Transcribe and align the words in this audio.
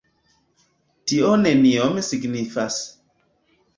Tio 1.11 1.29
nenion 1.43 2.01
signifas. 2.11 2.81